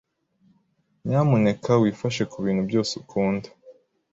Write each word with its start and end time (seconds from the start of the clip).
Nyamuneka 1.07 1.71
wifashe 1.81 2.23
kubintu 2.31 2.61
byose 2.69 2.91
ukunda. 3.01 3.47